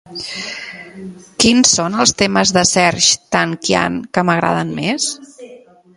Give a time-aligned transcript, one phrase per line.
[1.43, 5.11] Quins són els temes de Serj Tankian que m'agraden més?